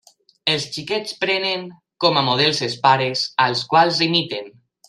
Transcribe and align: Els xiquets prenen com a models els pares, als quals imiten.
Els 0.53 0.63
xiquets 0.77 1.13
prenen 1.25 1.67
com 2.05 2.19
a 2.21 2.25
models 2.31 2.65
els 2.69 2.79
pares, 2.89 3.29
als 3.49 3.65
quals 3.75 4.03
imiten. 4.11 4.55